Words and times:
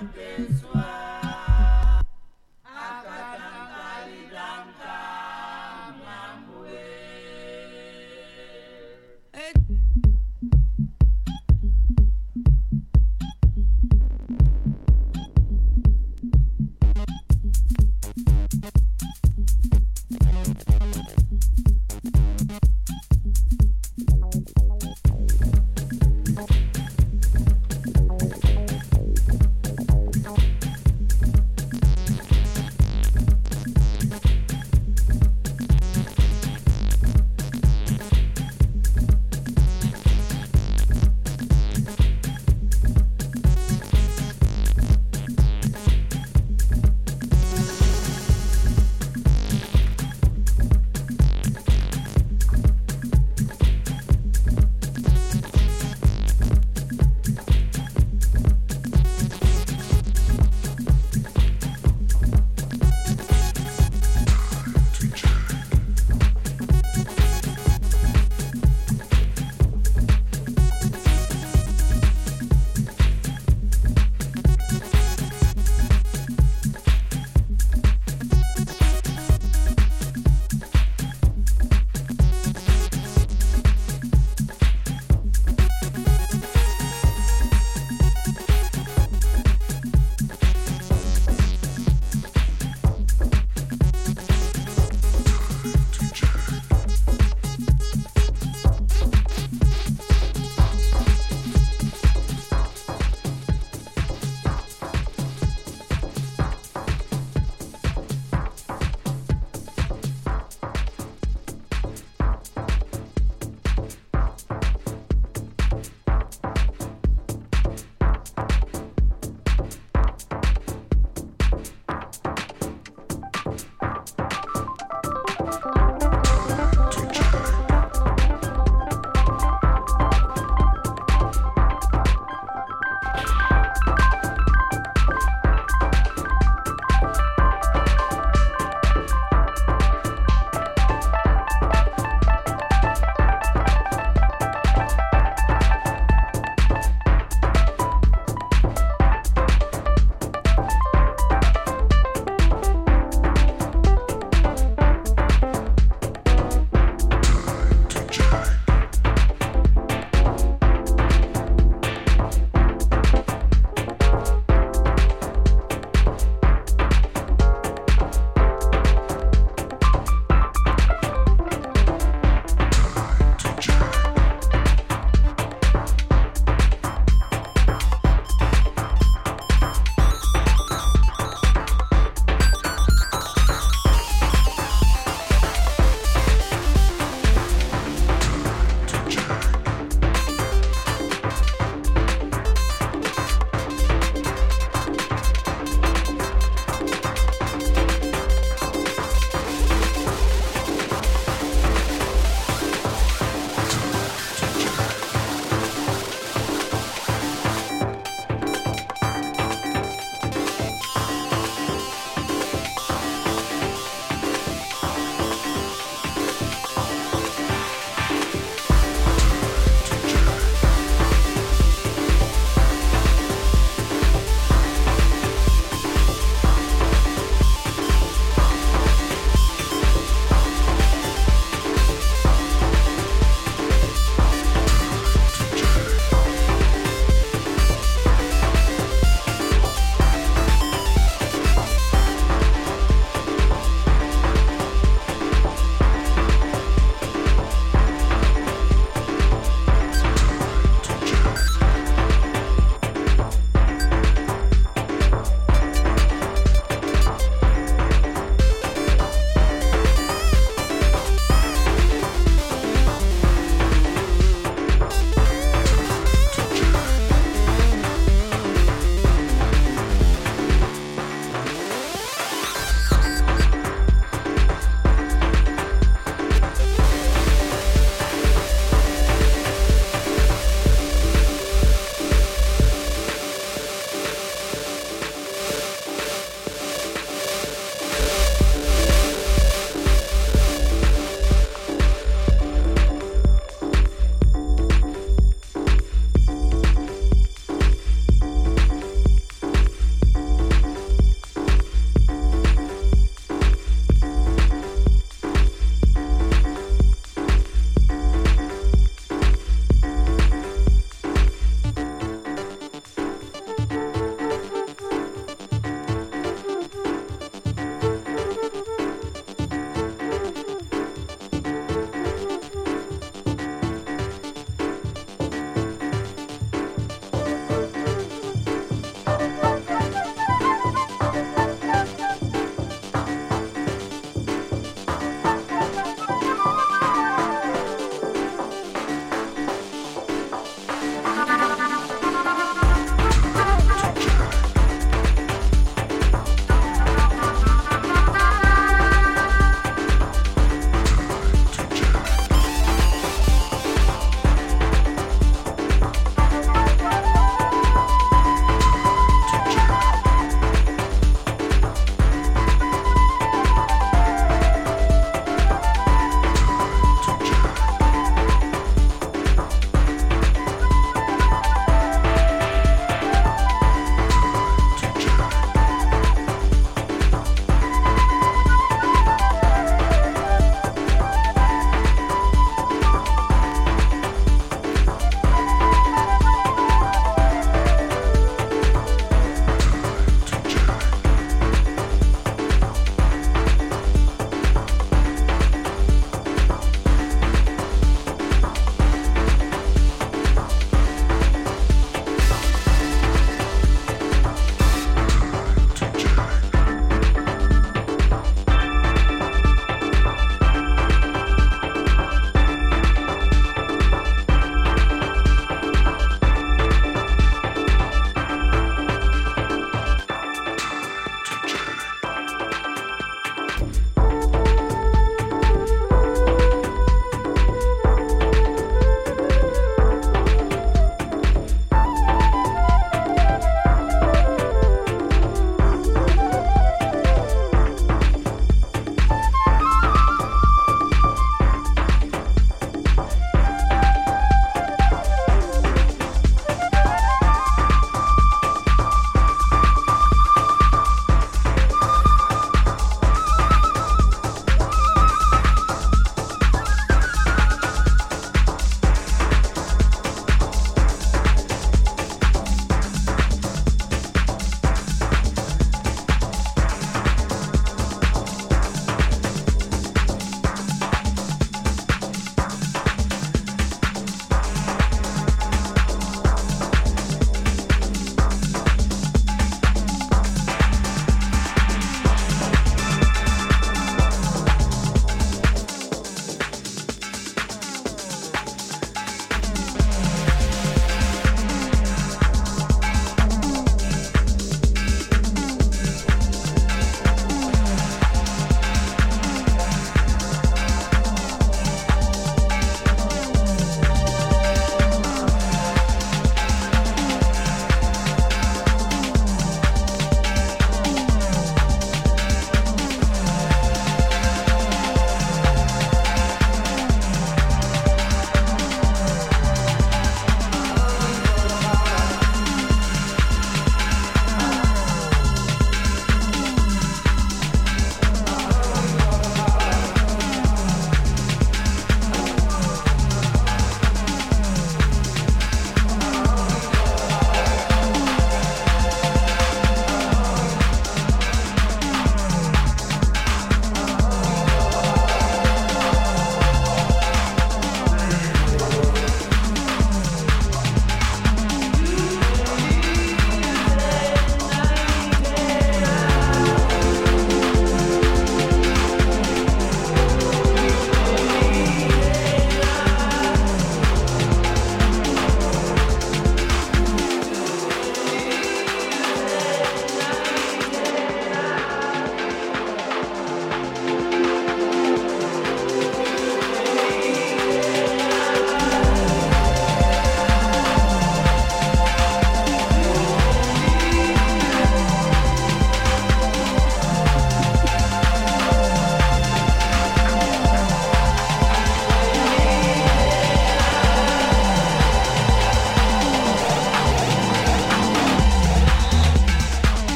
Abençoar. 0.00 0.89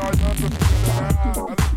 Tough, 0.00 1.69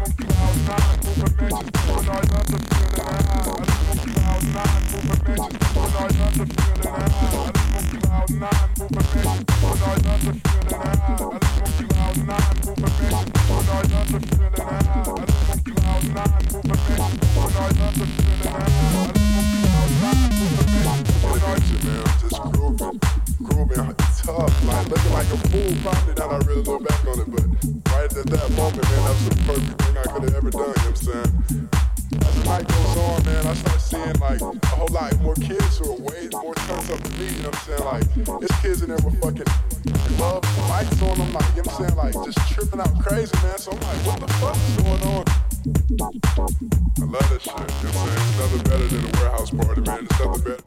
there's 38.16 38.62
kids 38.62 38.82
in 38.82 38.90
there 38.90 38.98
with 38.98 39.20
fucking 39.22 39.44
and 39.86 40.20
lights 40.70 41.02
on 41.02 41.18
them, 41.18 41.34
like, 41.34 41.56
you 41.56 41.64
know 41.64 41.72
what 41.72 41.80
I'm 41.80 41.88
saying? 41.88 41.96
Like, 41.98 42.14
just 42.26 42.54
tripping 42.54 42.80
out 42.80 43.04
crazy, 43.04 43.36
man. 43.42 43.58
So 43.58 43.72
I'm 43.72 43.80
like, 43.80 44.06
what 44.06 44.20
the 44.20 44.28
fuck 44.34 44.56
is 44.56 44.76
going 44.78 45.04
on? 45.04 45.24
I 47.02 47.06
love 47.06 47.30
that 47.30 47.42
shit, 47.42 47.54
you 47.54 47.58
know 47.58 47.66
what 47.66 47.84
I'm 47.84 48.06
saying? 48.06 48.22
It's 48.22 48.38
nothing 48.38 48.64
better 48.64 48.88
than 48.88 49.02
a 49.04 49.12
warehouse 49.20 49.52
party, 49.52 49.82
man. 49.82 50.06
It's 50.06 50.20
nothing 50.20 50.44
better. 50.44 50.64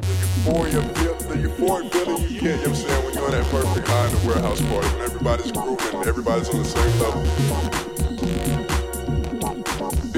The 0.00 0.14
euphoria, 0.24 0.80
the 1.28 1.36
euphoric 1.44 1.92
feeling 1.92 2.22
you 2.22 2.40
get, 2.40 2.42
you 2.42 2.48
know 2.48 2.56
what 2.56 2.68
I'm 2.68 2.74
saying, 2.74 3.04
when 3.04 3.14
you're 3.14 3.26
in 3.26 3.32
that 3.32 3.44
perfect 3.50 3.88
high 3.88 4.06
in 4.06 4.12
the 4.14 4.20
warehouse 4.26 4.60
party, 4.62 4.88
when 4.88 5.02
everybody's 5.02 5.52
grooving, 5.52 6.08
everybody's 6.08 6.48
on 6.48 6.62
the 6.62 6.64
same 6.64 7.00
level 7.00 7.88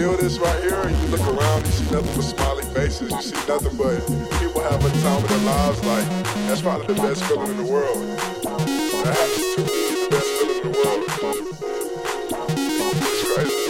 feel 0.01 0.17
this 0.17 0.39
right 0.39 0.63
here 0.63 0.81
and 0.81 0.97
you 0.97 1.09
look 1.09 1.21
around, 1.29 1.67
you 1.67 1.73
see 1.73 1.85
nothing 1.93 2.15
but 2.17 2.23
smiley 2.23 2.65
faces, 2.73 3.11
you 3.11 3.21
see 3.21 3.37
nothing 3.47 3.77
but 3.77 3.90
their 5.73 5.83
lives, 5.83 6.09
like, 6.09 6.27
that's 6.47 6.63
probably 6.63 6.87
the 6.87 7.03
best 7.03 7.25
feeling 7.25 7.51
in 7.51 7.57
the 7.57 7.65
world. 7.65 7.97
That 9.05 9.15
happens 9.15 9.55
to 9.55 9.61
me, 9.61 9.67
the 10.03 10.09
best 10.11 10.27
feeling 10.39 10.57
in 10.57 10.65
the 10.67 10.79
world. 10.79 11.01
It's 13.07 13.25
crazy. 13.31 13.65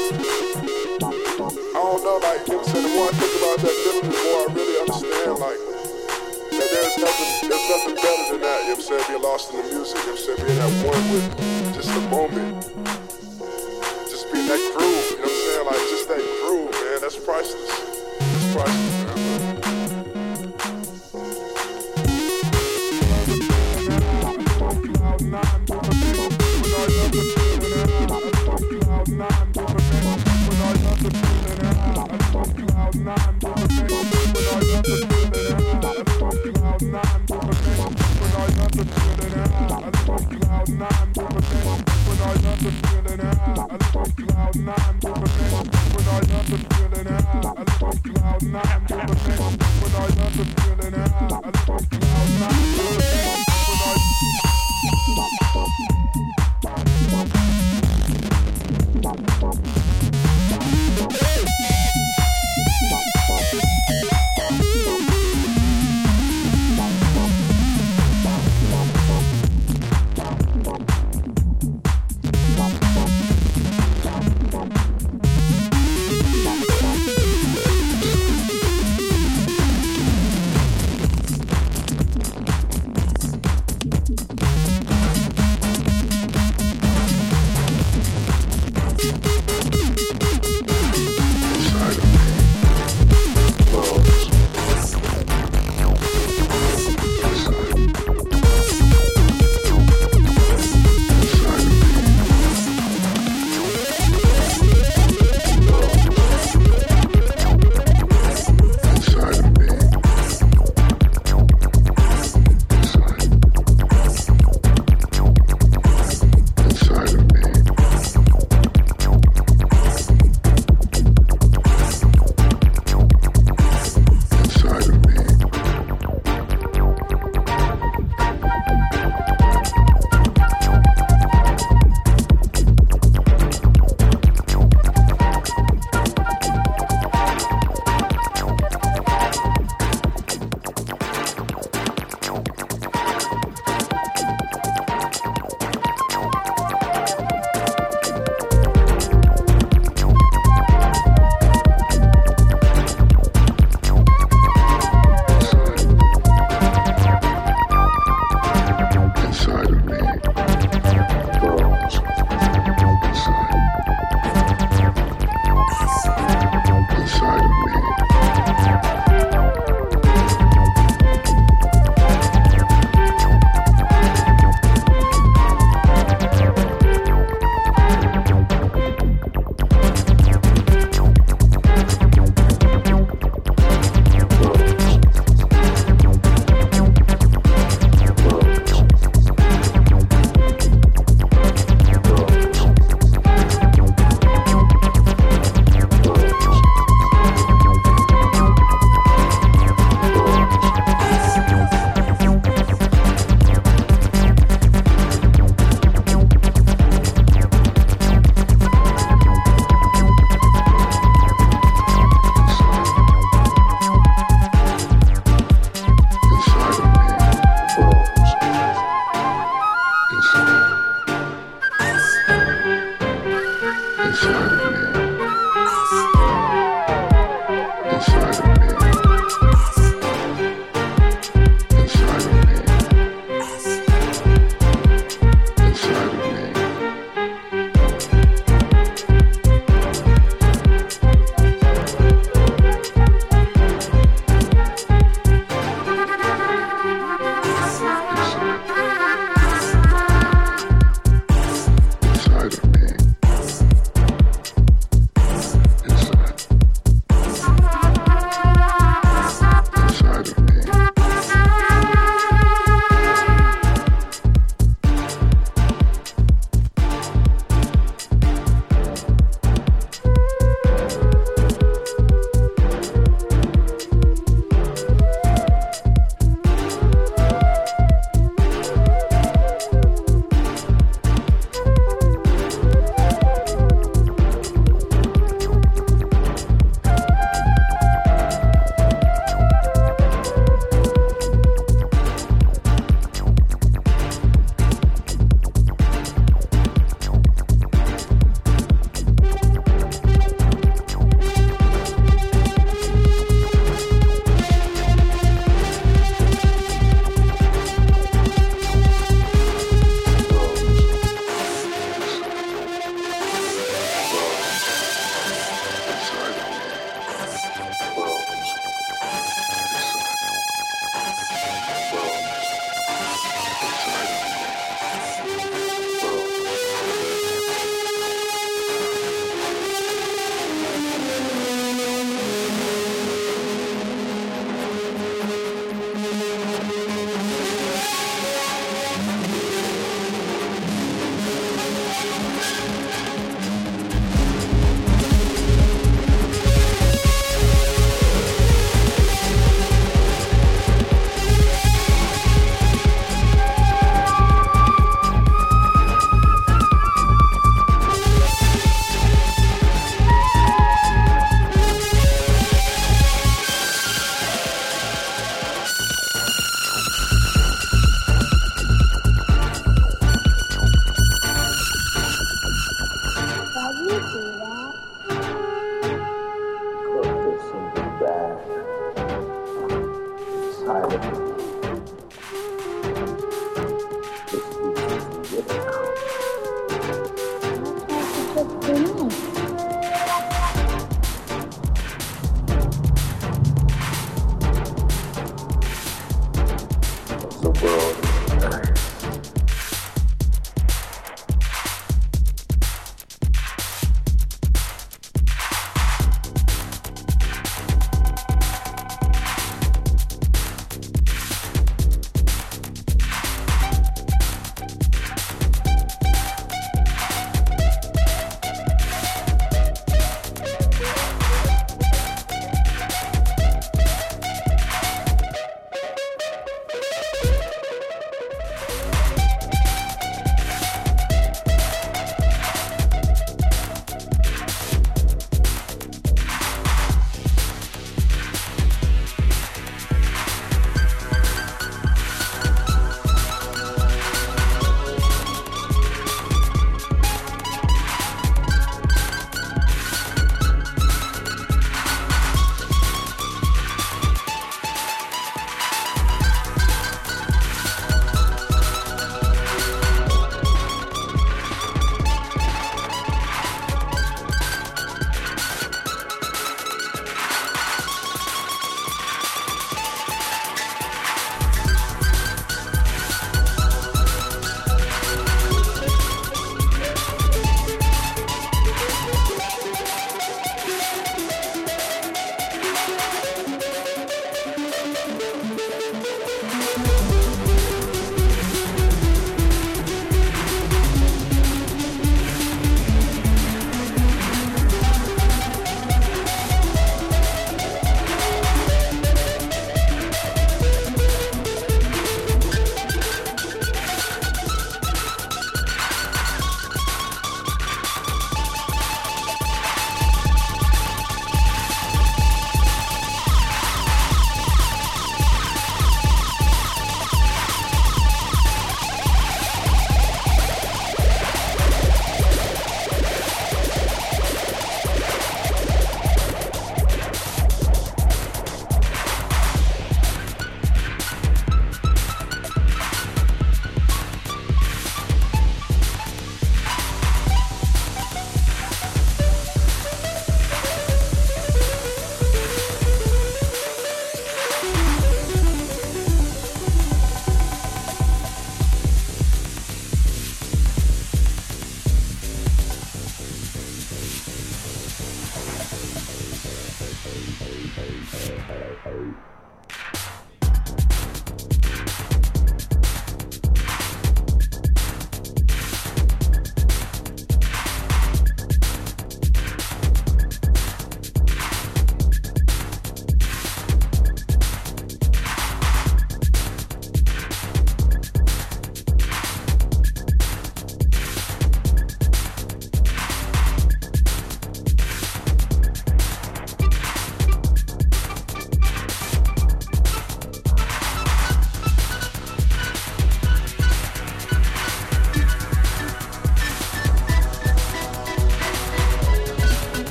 I 1.01 1.81
don't 1.81 2.03
know, 2.05 2.17
like, 2.23 2.47
you 2.47 2.55
know 2.55 2.61
what 2.61 2.69
I'm 2.69 2.83
the 2.83 2.89
more 2.95 3.05
I 3.05 3.13
think 3.13 3.33
about 3.41 3.59
that 3.61 3.77
feeling, 3.85 4.09
the 4.11 4.17
more 4.17 4.41
I 4.41 4.53
really 4.55 4.77
understand, 4.81 5.35
like, 5.41 5.61
that 6.51 6.69
there's 6.73 6.97
nothing, 6.99 7.31
there's 7.49 7.69
nothing 7.69 7.97
better 7.97 8.25
than 8.33 8.41
that, 8.41 8.59
you 8.65 8.71
know 8.71 8.77
what 8.77 8.81
I'm 8.81 8.81
saying, 8.81 9.05
being 9.09 9.23
lost 9.23 9.53
in 9.53 9.57
the 9.61 9.65
music, 9.69 9.99
you 10.01 10.07
know 10.07 10.13
what 10.13 10.21
I'm 10.21 10.25
saying, 10.25 10.41
being 10.41 10.61
at 10.61 10.73
one 10.89 11.05
with 11.13 11.27
just 11.75 11.91
the 11.93 12.01
moment, 12.09 12.50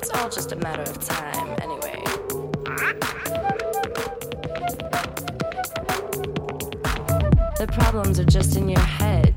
It's 0.00 0.10
all 0.10 0.28
just 0.28 0.52
a 0.52 0.56
matter 0.56 0.82
of 0.82 1.04
time, 1.04 1.56
anyway. 1.60 2.00
The 7.58 7.66
problems 7.72 8.20
are 8.20 8.24
just 8.24 8.54
in 8.54 8.68
your 8.68 8.78
head. 8.78 9.34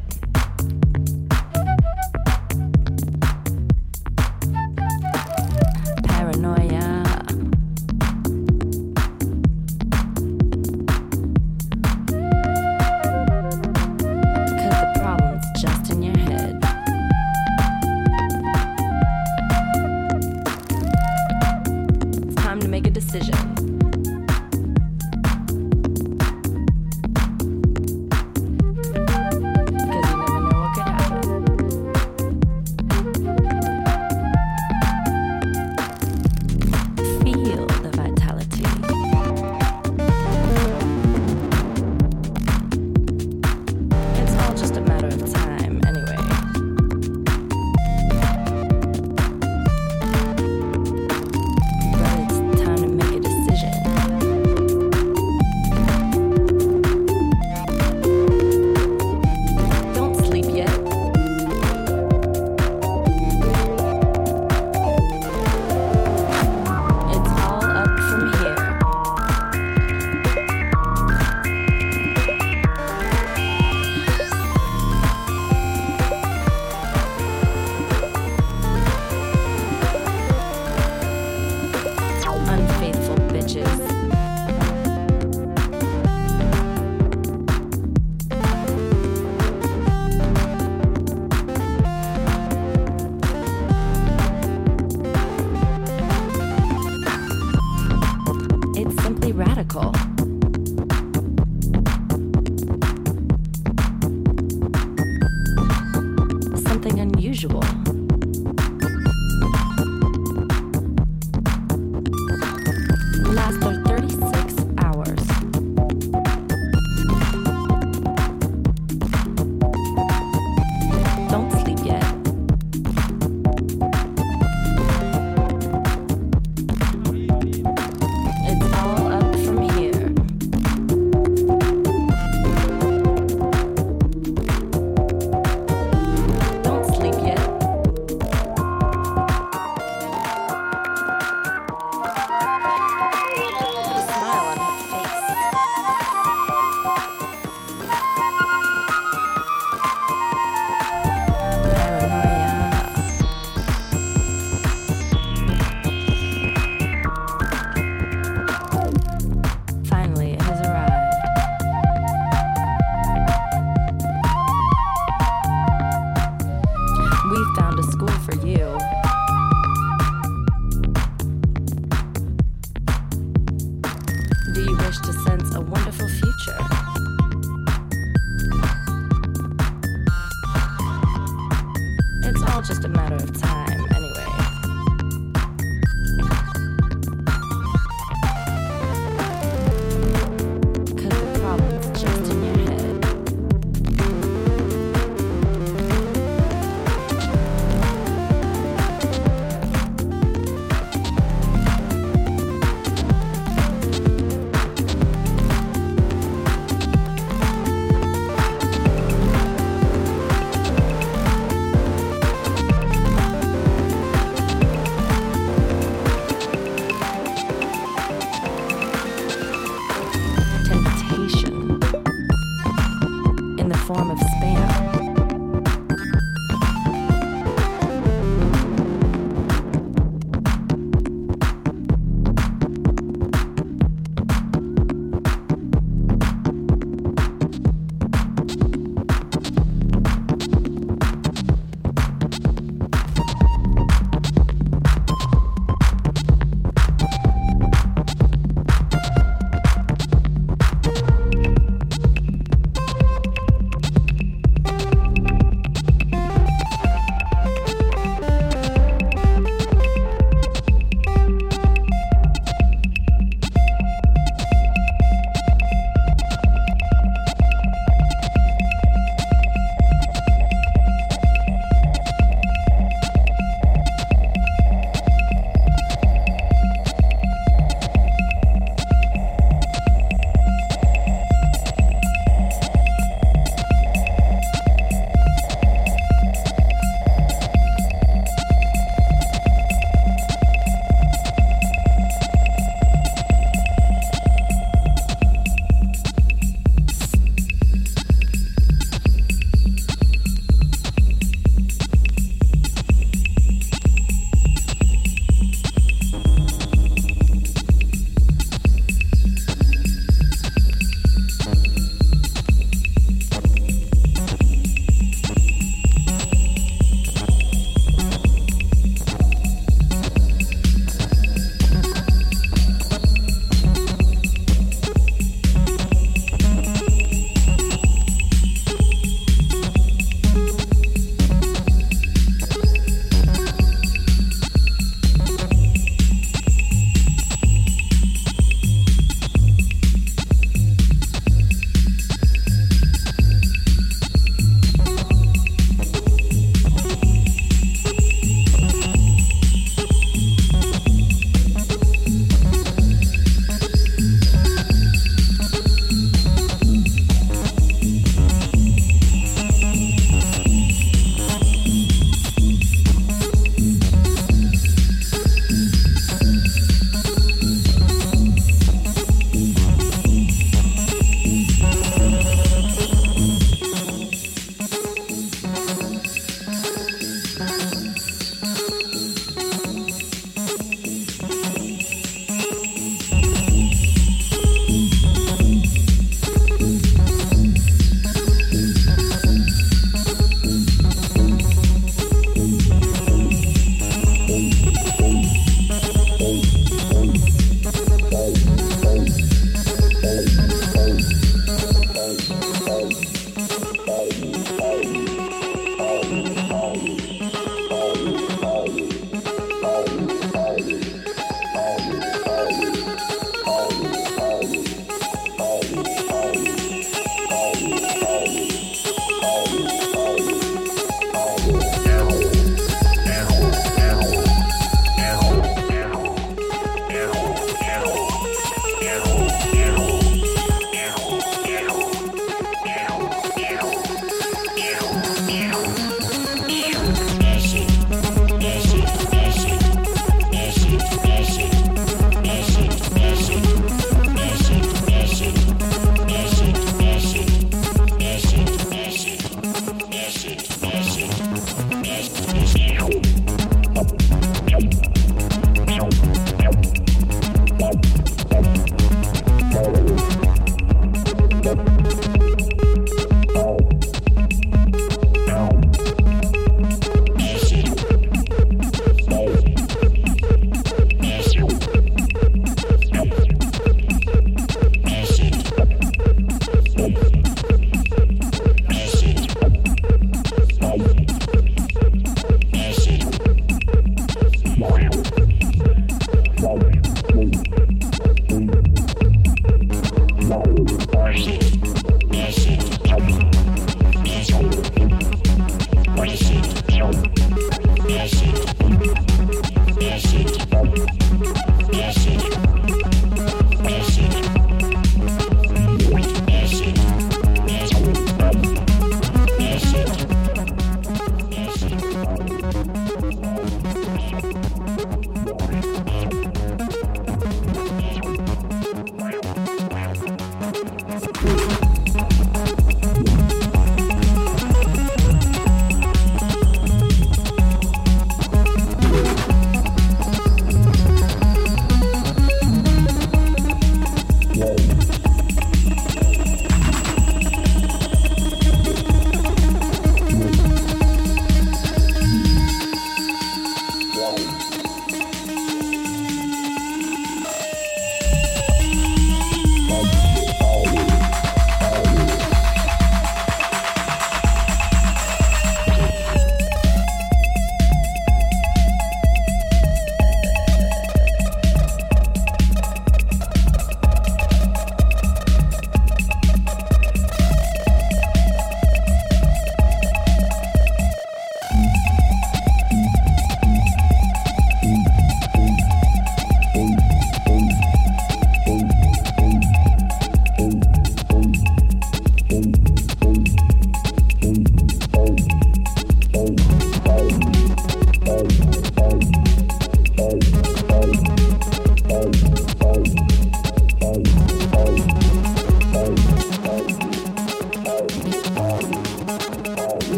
Medical. 99.61 100.10